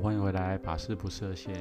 [0.00, 1.52] 欢迎回来，法师不设限。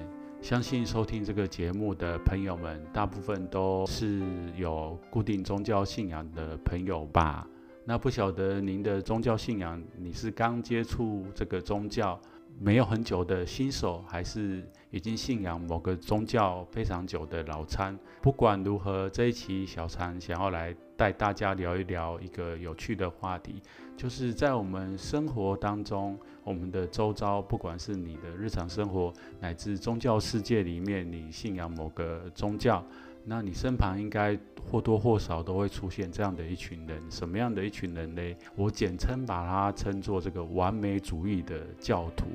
[0.41, 4.21] 相信收听这个节目的朋友们，大部分都是
[4.55, 7.47] 有固定宗教信仰的朋友吧？
[7.83, 12.19] 那不晓得您的宗教信仰，你是刚接触这个宗教，
[12.59, 17.97] 没有很久的新手，还是已经信仰某个宗教非常久的老参？
[18.21, 23.61] 不管如何，这一期小参想要来带大家聊一聊一个有趣的话题，
[23.95, 32.83] 就是在我们生活当中，我们的周遭，不管是你的日常生活，乃至宗教世界里面，你信仰某个宗教，
[33.29, 34.39] 那你身旁应该
[34.71, 36.97] 或多或少都会出现这样的一群人。
[37.11, 38.21] 什么样的一群人呢？
[38.55, 42.27] 我简称把它称作这个完美主义的教徒。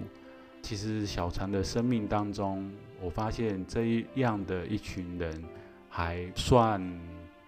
[0.61, 2.71] 其实小常的生命当中，
[3.01, 5.43] 我发现这一样的一群人
[5.89, 6.79] 还算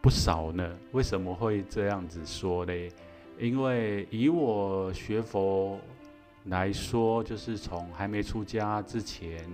[0.01, 0.75] 不少呢。
[0.93, 2.73] 为什么会这样子说呢？
[3.39, 5.79] 因为以我学佛
[6.45, 9.45] 来说，就是从还没出家之前，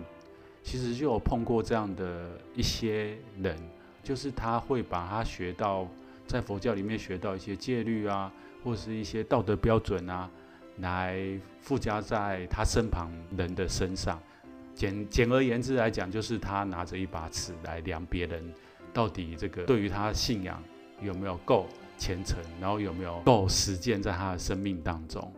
[0.63, 3.59] 其实就有碰过这样的一些人。
[4.03, 5.87] 就是他会把他学到
[6.27, 8.33] 在佛教里面学到一些戒律啊，
[8.65, 10.31] 或是一些道德标准啊，
[10.79, 11.19] 来
[11.61, 14.21] 附加在他身旁人的身上。
[14.75, 18.53] 简简而言之来讲，就是他拿着一把尺来量别人
[18.93, 20.63] 到底这个对于他的信仰
[21.03, 21.67] 有没有够
[21.99, 25.33] 虔诚，然后有没有够实践在他的生命当中。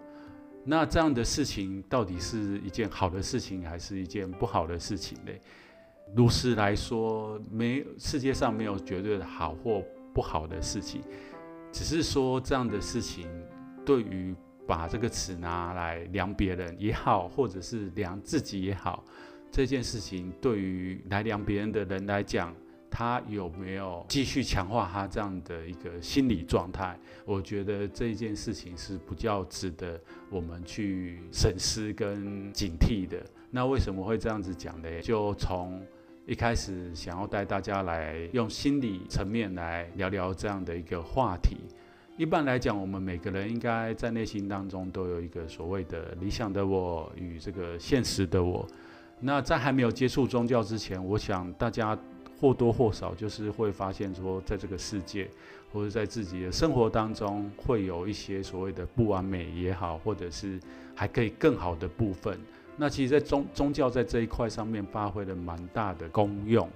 [0.65, 5.33] 那这样的事情到底是一件好的事情，还是一件不好的事情呢？
[6.15, 9.83] 如实来说，没世界上没有绝对的好或
[10.13, 11.01] 不好的事情，
[11.73, 13.27] 只是说这样的事情，
[13.85, 14.35] 对于
[14.67, 19.05] 把这个尺拿来量别人也好，或者是量自己也好，
[19.51, 22.55] 这件事情对于来量别人的人来讲，
[22.91, 26.99] 他有没有继续强化他这样的一个心理状态？
[27.25, 29.99] 我觉得这一件事情是比较值得
[30.29, 33.25] 我们去审视跟警惕的。
[33.55, 34.89] 那为什么会这样子讲呢？
[35.03, 35.79] 就从
[36.25, 41.59] 一开始想要带大家来用心理层面来聊聊这样的一个话题。
[42.17, 48.67] 一般来讲，我们每个人应该在内心当中都有一个所谓的理想的我与这个现实的我。
[49.21, 51.97] 那在还没有接触宗教之前，我想大家
[52.41, 55.29] 或多或少就是会发现说，在这个世界
[55.71, 60.59] 或者在自己的生活当中，会有一些所谓的不完美也好，或者是
[60.95, 62.41] 还可以更好的部分。
[62.77, 66.69] 那其实，在宗宗教在这一块上面发挥了蛮大的功用，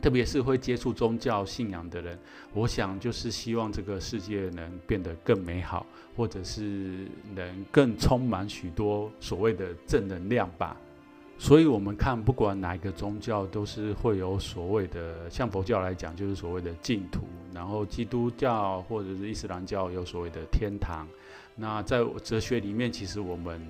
[0.00, 2.18] 特别是会接触宗教信仰的人，
[2.54, 5.84] 我想就是希望这个世界能变得更美好，
[6.16, 10.76] 或者是能更充满许多所谓的正能量吧。
[11.36, 17.20] 所以，我们看不管哪一个宗教，都是会有所谓的，像佛教来讲，就是所谓的净土；
[17.54, 21.08] 然后基督教或者是伊斯兰教有所谓的天堂。
[21.56, 23.60] 那在哲学里面，其实我们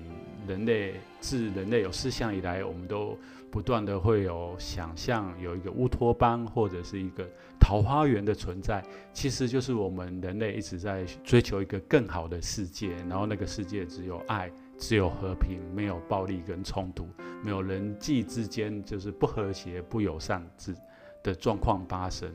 [0.47, 3.17] 人类自人类有思想以来，我们都
[3.49, 7.27] 不断的会有想象，有一个乌托邦或者是一个
[7.59, 17.07] 桃花源的存在，其实就是我们人类一直在追求一个更好的世界，然后那个世界只有爱，只有和平，没有暴力跟冲突，
[17.43, 20.73] 没有人际之间就是不和谐、不友善之
[21.21, 22.33] 的状况发生。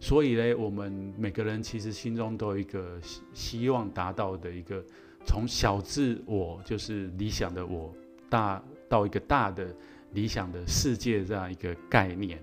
[0.00, 4.84] 所以呢，我们每个人其实心中都有一个希希望达到的一个，
[5.24, 7.92] 从小自我就是理想的我，
[8.28, 9.74] 大到一个大的
[10.12, 12.42] 理想的世界这样一个概念。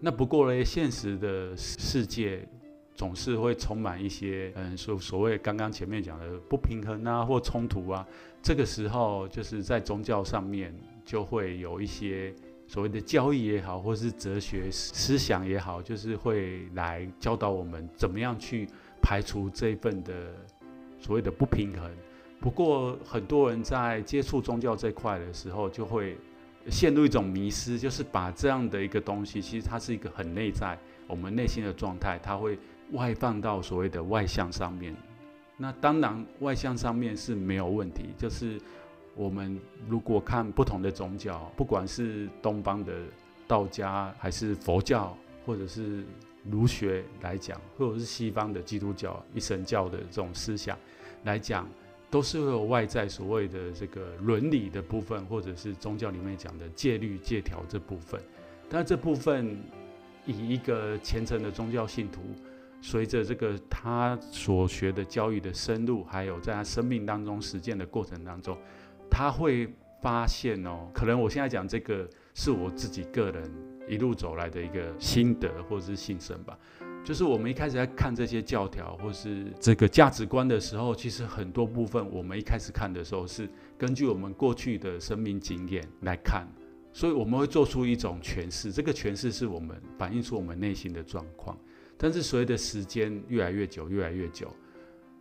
[0.00, 2.46] 那不过呢，现实的世界
[2.94, 8.06] 总是会充满一些，嗯，所所谓刚刚前面讲的不平衡啊，或冲突啊。
[8.42, 10.74] 这个时候，就是在宗教上面
[11.04, 12.34] 就会有一些。
[12.68, 18.66] 所谓的教义也好，或是哲学思想也好，就是会来教导我们怎么样去
[19.02, 20.32] 排除这一份的
[20.98, 21.90] 所谓的不平衡。
[22.42, 26.18] 不过，很多人在接触宗教这块的时候，就会
[26.68, 32.58] 陷入一种迷思，就是把这样的一个东西，其实它是一个很内在我们内心的状态，它会
[32.90, 34.94] 外放到所谓的外向上面。
[35.56, 38.60] 那当然，外向上面是没有问题，就是。
[39.14, 42.94] 我们如果看不同的宗教，不管是东方的
[43.46, 45.14] 道家，还是佛教，
[45.44, 46.02] 或者是
[46.50, 50.78] 儒学来讲，或者是西方的基督教、一神教的这种思想，
[51.24, 51.68] 来讲，
[52.12, 58.20] 都是会有外在所谓的这个伦理的部分，或者是宗教里面讲的戒律戒条这部分。
[58.68, 59.58] 但这部分
[60.26, 62.20] 以一个虔诚的宗教信徒，
[62.82, 68.58] 随着这个他所学的教育的深入，还有在他生命当中实践的过程当中，
[69.10, 69.66] 他会
[70.02, 73.50] 发现哦，可能我现在讲这个是我自己个人
[73.88, 76.58] 一路走来的一个心得或者是心声吧。
[77.04, 86.46] 就是我们一开始在看这些教条或是这个价值观的时候，其实很多部分我们一开始看的时候是根据我们过去的生命经验来看，
[86.92, 88.70] 所以我们会做出一种诠释。
[88.70, 91.58] 这个诠释是我们反映出我们内心的状况。
[91.98, 94.54] 但是随着时间越来越久，越来越久，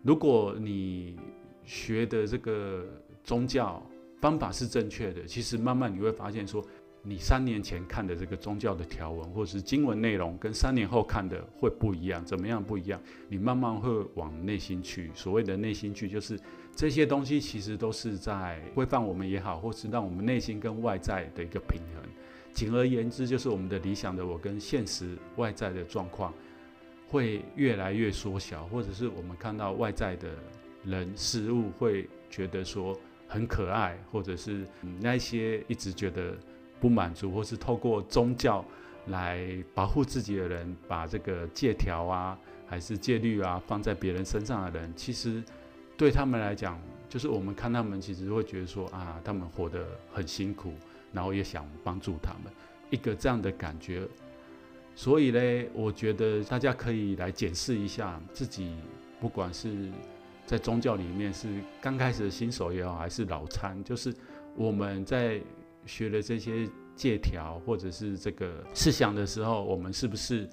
[0.03, 1.17] 如果你
[1.63, 2.85] 学的这个
[3.23, 3.83] 宗教
[4.19, 6.63] 方法是正确的，其实慢慢你会发现说。
[7.03, 12.23] 你三年前看的这个宗教的条文或者是经文内容，跟三年后看的会不一样。
[12.23, 13.01] 怎么样不一样？
[13.27, 15.09] 你慢慢会往内心去。
[15.15, 16.39] 所谓的内心去，就是
[16.75, 22.03] 这些东西其实都是在规范我们也好，或是让我们内心跟外在的一个平衡。
[22.53, 26.31] 简而言之，就是我们的理想的我跟现实外在的状况
[27.07, 30.29] 会越来越缩小，或者是我们看到外在的
[30.85, 32.95] 人事物会觉得说
[33.27, 34.67] 很可爱，或者是
[34.99, 36.37] 那些一直觉得。
[36.81, 38.65] 不满足，或是透过宗教
[39.05, 42.35] 来保护自己的人，把这个戒条啊，
[42.65, 45.43] 还是戒律啊，放在别人身上的人，其实
[45.95, 50.73] 对他们来讲，就是我们看他们，其实会觉得说啊，他们活得很辛苦，
[51.13, 52.51] 然后也想帮助他们，
[52.89, 54.07] 一个这样的感觉。
[54.95, 55.39] 所以呢，
[55.73, 58.75] 我觉得大家可以来检视一下自己，
[59.19, 59.91] 不管是
[60.47, 61.47] 在宗教里面是
[61.79, 64.11] 刚开始的新手也好，还是老参，就是
[64.55, 65.39] 我们在。
[65.85, 70.47] 学了这些借条或者是这个思想的时候，我们是不是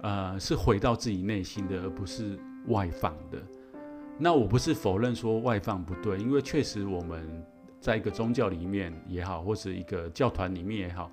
[0.00, 2.38] 呃是回到自己内心的，而不是
[2.68, 3.38] 外放的？
[4.18, 7.26] 那我不是否认说外放不对，因为确实我们
[7.80, 11.10] 在一个宗教里面也好，或者一个教团里面也好，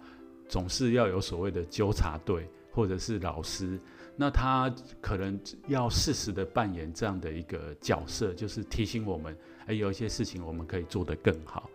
[0.48, 3.80] 总是要有所谓的纠察队或者是老师，
[4.16, 9.36] 那他可能要适时的扮演这样的一个角色，就是提醒我们，
[9.66, 11.70] 哎，有一些事情我们可以做得更好。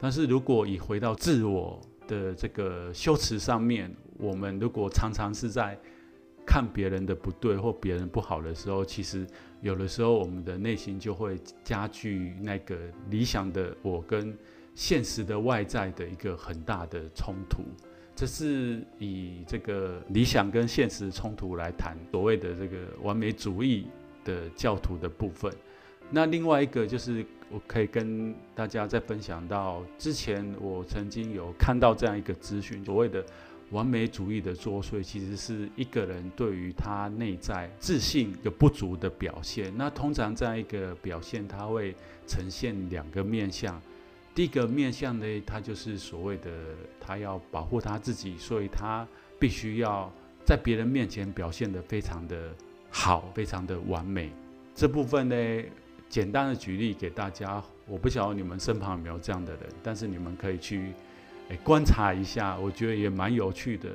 [0.00, 5.78] 但是如果以回到自我的这个修持上面，我们如果常常是在
[6.46, 9.26] 看别人的不对或别人不好的时候，其实
[9.62, 12.76] 有的时候我们的内心就会加剧那个
[13.08, 14.36] 理想的我跟
[14.74, 17.62] 现实的外在的一个很大的冲突。
[18.14, 23.86] 这是以这个理想跟现实冲突来谈所谓的这个完美主义
[24.22, 25.50] 的教徒的部分。
[26.14, 33.24] 那另外一个就是，我可以跟大家再分享到，之前我曾经有看到这样一个资讯，所谓的
[33.72, 39.76] 完美主义的作祟，其实是一个人对于他内在自信有不足的表现。
[39.76, 41.92] 那通常这样一个表现，他会
[42.28, 43.82] 呈现两个面向。
[44.36, 46.48] 第一个面向呢，他就是所谓的
[47.00, 49.04] 他要保护他自己，所以他
[49.40, 50.08] 必须要
[50.44, 52.54] 在别人面前表现得非常的
[52.88, 54.30] 好，非常的完美。
[54.76, 55.64] 这部分呢。
[56.08, 60.92] 简单的举例给大家，我不晓得你们身旁有没有这样的人，但是你们可以去
[61.48, 63.90] 诶观察一下，我觉得也蛮有趣的。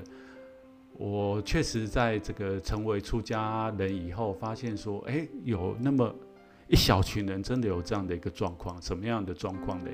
[0.94, 6.13] 我确实在这个成为出家人以后，发现说，诶，有那么
[6.68, 9.89] 一小群人真的有这样的一个状况，什么样的状况呢？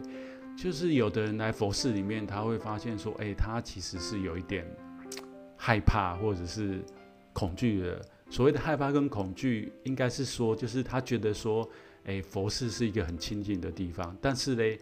[0.57, 4.65] 就是有的人来佛寺里面，他会发现说，诶，他其实是有一点
[5.55, 6.83] 害怕或者是
[7.33, 8.01] 恐惧的。
[8.31, 11.69] 所谓的害怕跟恐惧，应该是说，就是他觉得说。
[12.05, 14.77] 诶，佛寺是一个很清净的地方，但是呢，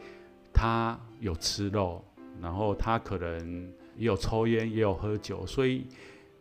[0.53, 2.03] 他有吃肉，
[2.41, 3.63] 然后他可能
[3.97, 5.85] 也有抽烟，也有喝酒，所以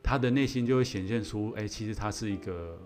[0.02, 2.76] 他的内心就会显现出，诶，其实他是一个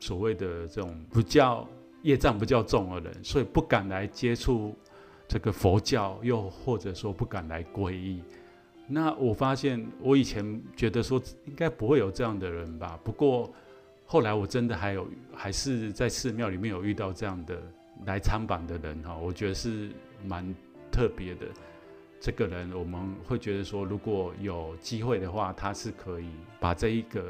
[0.00, 1.68] 所谓的这种不叫
[2.02, 4.74] 业障不叫重的人，所以不敢来接触
[5.28, 8.22] 这个佛教，又或者说不敢来皈依。
[8.86, 13.52] 那我发现，我以前觉得说应该不会有这样的人吧，不过。
[14.14, 17.60] 后来我真的还有还是在寺庙里面有遇到这样的
[18.06, 19.90] 来参访的人哈，我觉得是
[20.24, 20.54] 蛮
[20.88, 21.48] 特别的。
[22.20, 26.28] 这个人我们会觉得说，如果有机会的话，他是可以
[26.60, 27.24] 把这一个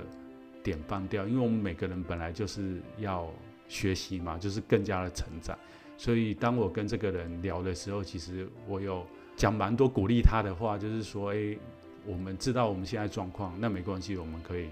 [0.63, 3.31] 点放掉，因为我们每个人本来就是要
[3.67, 5.59] 学习嘛，就是更加的成长。
[5.97, 11.57] 所以当我跟这个人聊的时候，其实我有讲蛮多鼓励他的话，就是说，哎，
[12.05, 14.69] 我们知道我们现在状况，那没关系，我们可以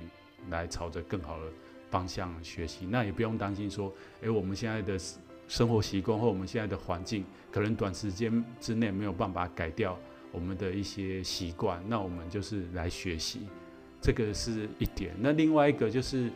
[0.50, 1.46] 来朝着更好的。
[1.92, 4.98] 方向学习，那也不用担心说，诶，我们现在的
[5.46, 9.98] 生活习惯或我们现在的环境，可能短时间之内没有办法改掉
[10.32, 11.82] 我们的一些习惯。
[11.86, 13.46] 那我们就是来学习，
[14.00, 15.14] 这个是一点。
[15.20, 16.30] 那另外一个就是，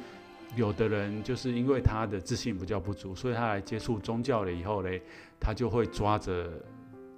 [0.54, 5.00] 有的人就是因为他的自信比较不足，所以他来接触宗教了以后嘞，
[5.40, 6.52] 他就会抓着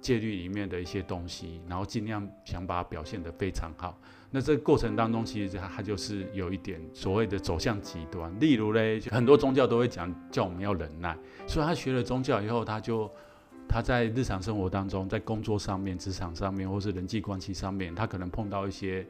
[0.01, 3.99] 戒律里面的一些东西，然后尽量想把它表现得非常好。
[4.31, 8.33] 那这个过程当中，其实他他就是有一点所谓的走向极端。
[8.39, 13.09] 例如嘞，很多宗教都会讲叫我们要忍耐，所以他学了宗教以后，他就
[13.67, 19.05] 他在日常生活当中，在工作上面、职场上面，或是人际关系上面，他可能碰到一些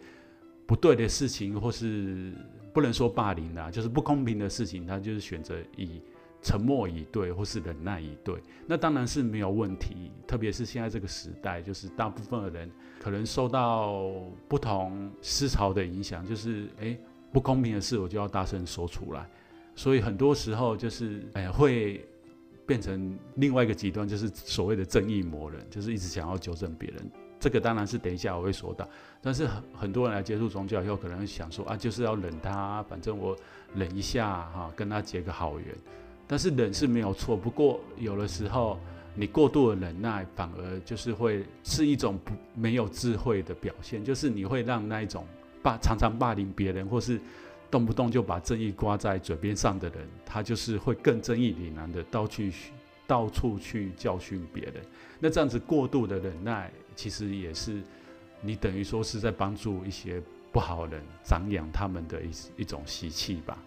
[0.65, 2.33] 不对的事情，或是。
[2.71, 5.99] 不能说霸凌啦，就是不公平的事情，他就是选择以
[6.41, 8.35] 沉默以对，或是忍耐以对。
[8.65, 14.11] 那当然是没有问题，特别是现在这个时代，就是大部分的人可能受到
[14.47, 16.99] 不同思潮的影响，就是诶，
[17.31, 19.27] 不公平的事我就要大声说出来，
[19.75, 22.05] 所以很多时候就是诶会
[22.65, 27.11] 变成另外一个极端，就是所谓的正义魔人，就是一直想要纠正别人。
[27.39, 28.87] 这个当然是等一下我会说到，
[29.21, 33.35] 但是很很多人来接触宗教以后，可能想说啊，就是要忍他，反正我
[33.73, 35.67] 忍一下哈、跟他结个好缘。
[36.29, 38.79] 但是忍是没有错，不过有的时候
[39.15, 45.25] 你过度的忍耐，反而就是会是一种不没有智慧的表现，就是你会让那一种
[45.63, 47.19] 霸常常霸凌别人，或是
[47.71, 52.53] 动不动就把正义挂在嘴边上的人，他就是会更正义凛然的到去
[53.07, 54.75] 到处去教训别人。
[55.19, 56.71] 那这样子过度的忍耐。
[56.95, 57.81] 其实也是，
[58.41, 60.21] 你等于说是在帮助一些
[60.51, 63.57] 不好的人长养他们的一一种习气吧。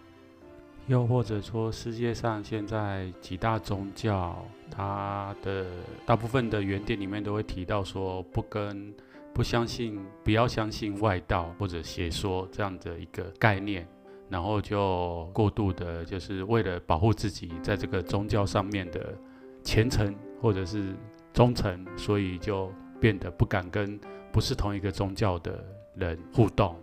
[0.87, 5.65] 又或者说，世界上现在几大宗教，它的
[6.05, 8.93] 大部分的原点里面都会提到说，不跟
[9.33, 13.87] 不相信，不要相信外道或者邪说这样的一个概念，
[14.29, 19.17] 然后就过度的，就是为了保护自己在这个宗教上面的
[19.63, 20.93] 虔诚或者是
[21.33, 22.71] 忠诚，所以就。
[22.99, 23.99] 变得不敢跟
[24.31, 25.61] 不是同一个宗教的
[25.95, 26.73] 人互动，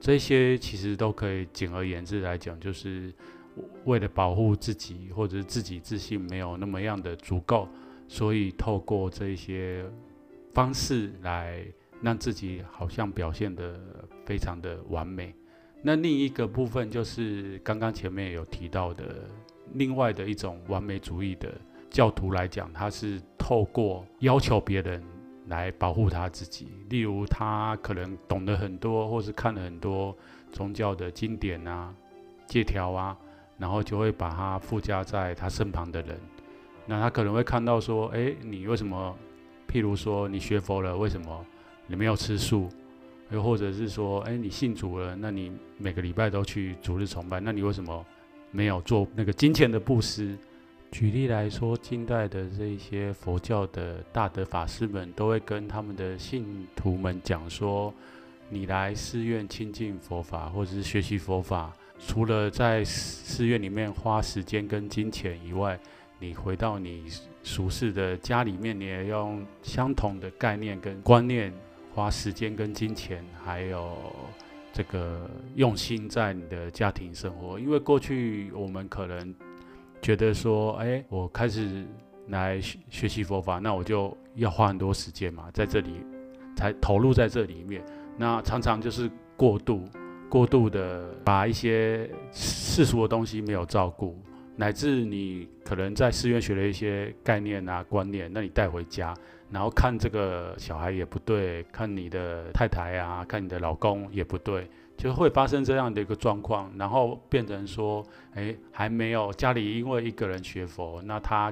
[0.00, 3.14] 这些其实都可以简而言之来讲，就是
[3.84, 7.68] 为了保护自己，或者自己自信没有那么样的足够，
[8.08, 9.84] 所以透过这些
[10.52, 11.64] 方式来
[12.02, 13.78] 让自己好像表现得
[14.24, 15.34] 非常的完美。
[15.82, 19.28] 那另一个部分就是刚刚前面有提到的，
[19.74, 21.52] 另外的一种完美主义的
[21.88, 25.02] 教徒来讲，他是透过要求别人。
[25.46, 30.16] 来保护他自己，例如他可能懂得很多，或是看了很多
[30.52, 31.92] 宗教的经典啊、
[32.46, 33.18] 戒条啊，
[33.60, 36.18] 然后就会把他附加在他身旁的人。
[36.86, 39.16] 那他可能会看到说：“哎，你为什么？
[39.68, 41.46] 譬如说你学佛了，为什么
[41.86, 42.68] 你没有吃素？
[43.30, 48.04] 又或者是说，哎，你信主了，那你每个礼拜都去主日崇拜，那你为什么
[48.50, 50.36] 没有做那个金钱的布施？”
[50.90, 57.94] 举例来说，近代的这一些佛教的大德法师们，都会跟他们的信徒们讲说：
[58.48, 61.72] 你来寺院亲近佛法，或者是学习佛法，
[62.06, 65.78] 除了在寺院里面花时间跟金钱以外，
[66.18, 67.04] 你回到你
[67.42, 71.52] 俗世的家里面，你也要用相同的概念跟观念，
[71.94, 73.96] 花时间跟金钱，还有
[74.72, 77.58] 这个用心在你的家庭生活。
[77.58, 79.34] 因为过去我们可能。
[80.02, 81.84] 觉得说，哎，我开始
[82.28, 85.90] 来学学习佛法，那我就要花很多时间嘛，在这里
[86.56, 87.84] 才投入在这里面。
[88.16, 89.86] 那常常就是过度、
[90.30, 94.16] 过度的把一些世俗的东西没有照顾，
[94.54, 99.12] 乃至你可能在寺院学了一些概念啊、观念，那你带回家，
[99.50, 104.70] 然后看这个小孩也不对，看你的太太啊，看你的老公也不对。
[104.96, 111.50] 就会发生这样的一个状况，然后变成说，哎，还没有家里因为一个人学佛，那他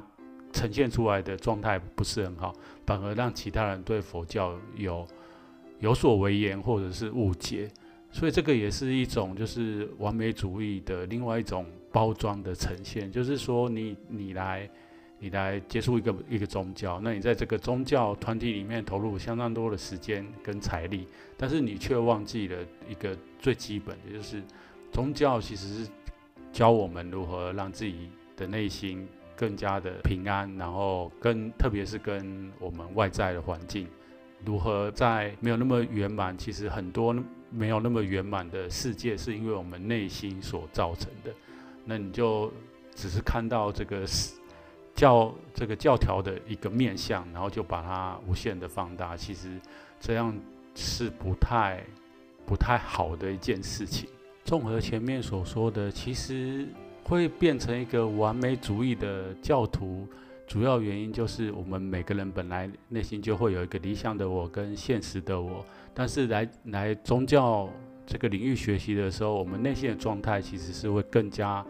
[0.52, 2.52] 呈现出来的状态不是很好，
[2.84, 5.06] 反而让其他人对佛教有
[5.80, 7.70] 有所微言或者是误解，
[8.10, 14.68] 所以这个也是一种就是完美主义的另外一种包装的呈现，就是说你你来。
[15.20, 22.56] 你来接触一个一个宗教，那你在这个宗教团体里面投入相当多的时间跟财力，但是你却忘记了
[22.88, 24.40] 一个最基本的，就是
[24.92, 25.90] 宗教其实是
[26.52, 33.88] 教我们如何让自己的内心更加的平安，然后跟特别是跟我们外在的环境
[34.44, 37.14] 如何在没有那么圆满，其实很多
[37.50, 41.32] 没有那么圆满的世界是因为我们内心所造成的。
[41.84, 42.52] 那你就
[42.94, 44.04] 只是看到这个。
[44.94, 49.56] 教这个教条的一个面相，然后就把它无限的放大，其实
[50.00, 50.36] 这样
[50.74, 51.84] 是不太
[52.44, 54.08] 不太好的一件事情。
[54.42, 56.66] 综合前面所说的，其实
[57.04, 60.04] 会变成一个完美主义的教徒，
[60.48, 65.62] 主要原因就是我们每个人本来内心就会有一个理想的我跟现实的我，
[65.92, 67.68] 但是来来宗教
[68.06, 71.62] 这个领域学习的时候，我们内心的状态其实是会更加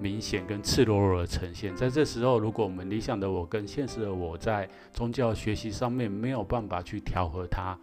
[0.00, 1.74] 明显跟赤裸裸的呈现。
[1.76, 7.78] 在这时候，如果我们理想的我跟现实的我在宗教学习上面没有办法去调和它，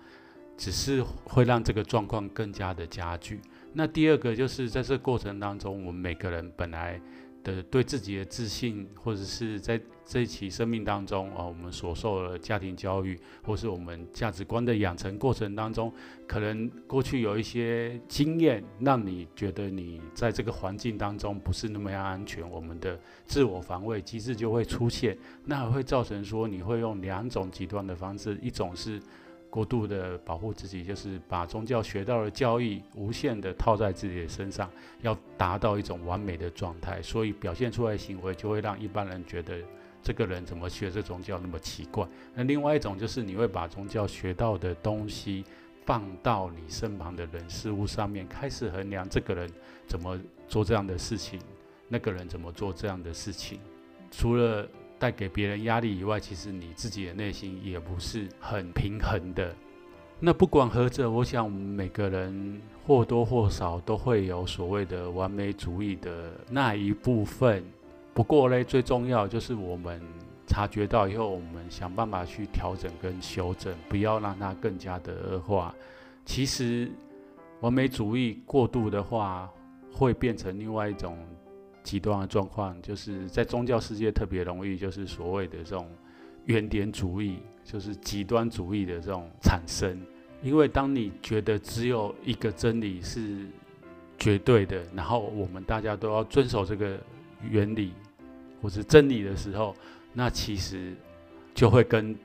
[0.58, 3.40] 只是会让这个状况更加的加剧。
[3.72, 7.00] 那第二个就是在这过程当中，我们每个人本来
[7.44, 15.92] 的对自己的自信，或者是在这一期生命当中啊，我们所受的家庭教育，或是我们价值观的养成过程当中，
[16.28, 29.02] 可能过去有一些经验，让你觉得你在这个环境当中不是那么样安全，我们的自我防卫机制就会出现，那会造成说你会用两种极端的方式，一种是。
[29.52, 39.58] 过度的保护自己，就是把宗教学到的教义无限的套在自己的身上，要达到一种完美的状态，所以表现出来的行为就会让一般人觉得
[40.02, 42.08] 这个人怎么学这宗教那么奇怪。
[42.34, 45.44] 那另外一种就是你会把宗教学到的东西
[45.86, 49.52] 放到你身旁的人事物上面，开始衡量这个人
[49.86, 50.18] 怎么
[50.48, 51.42] 做这样的事情，
[51.90, 53.60] 那个人怎么做这样的事情，
[54.10, 54.66] 除了。
[55.02, 59.52] 带给别人压力以外，其实你自己的内心也不是很平衡的。
[60.20, 67.64] 那不管何者，我想我们每个人或多或少都会有所谓的完美主义的那一部分。
[68.14, 70.00] 不过嘞，最重要就是我们
[70.46, 75.74] 察觉到以后，我们想办法去调整跟修正，不要让它更加的恶化。
[76.26, 76.92] 其实
[77.62, 79.50] 完美主义过度的话，
[79.92, 81.18] 会变成另外一种。
[81.84, 85.90] 极端的状况，就是在宗教世界特别容易，就是所谓的这种
[86.46, 90.00] 原点主义，就是极端主义的这种产生。
[90.42, 93.46] 因为当你觉得只有一个真理是
[94.18, 97.00] 绝对的，然后我们大家都要遵守这个
[97.50, 97.94] 原理
[98.62, 99.76] 或是真理的时候，
[100.14, 100.94] 那其实
[101.54, 102.16] 就会跟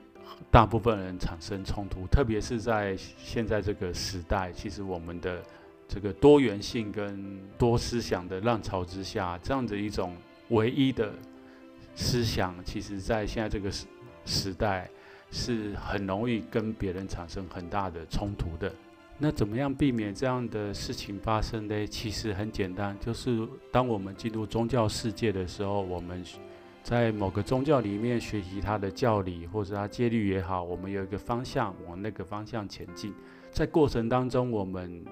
[0.51, 2.07] 大部分人产生冲突。
[2.07, 5.43] 特别是在现在这个时代，其实我们的。
[5.87, 10.15] 这个多元性跟多思想的浪潮之下，这样的一种
[10.49, 11.13] 唯一的
[11.95, 13.85] 思想，其实在现在这个时
[14.25, 14.89] 时代
[15.31, 18.71] 是很容易跟别人产生很大的冲突的。
[19.17, 21.87] 那怎么样避免这样的事情发生呢？
[21.87, 26.23] 其实很简单，就是当我们进入宗教世界的时候，我们
[26.83, 33.11] 在某个宗教里面学习它的教理或者它戒律也好，我们有一个方向，往那个方向前进。
[33.51, 35.03] 在过程当中，我们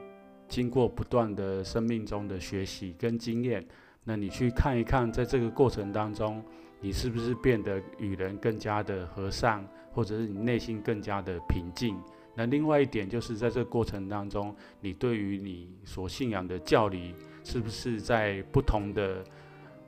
[0.48, 3.66] 经过不断的生命中的学习跟经验，
[4.04, 6.44] 那你去看一看，在这个过程当中，
[6.80, 11.98] 你是不是变得与人更加的和善，或者是你内心更加的平静？
[12.36, 19.24] 那另外一点就是在这个过程当中，你对于你所信仰的教理，是不是在不同的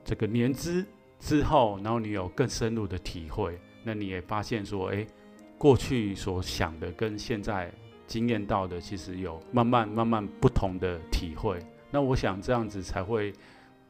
[0.04, 0.86] 这个年资
[1.20, 3.60] 之后，然后你有更深入的体会？
[3.84, 5.06] 那你也发现说，诶，
[5.58, 7.72] 过去所想的跟现在。
[8.08, 11.60] 经验到的，其实有慢慢慢慢不同的体会。
[11.91, 13.32] 那我想这样子才会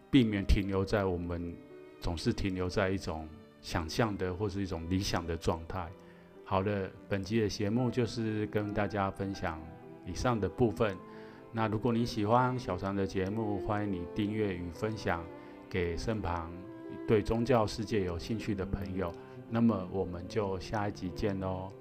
[0.10, 1.56] 避免停留在我们
[2.02, 3.30] 总是停留在一种
[3.62, 5.88] 想象的或是一种理想的状态。
[6.44, 9.62] 好的，本期的节目就是跟大家分享
[10.06, 10.98] 以上的部分。
[11.52, 15.26] 那如果你喜欢小常的节目，欢迎你订阅与分享
[15.70, 16.52] 给身旁
[17.08, 19.12] 对宗教世界有兴趣的朋友。
[19.50, 21.77] 那么我们就下一集见喽。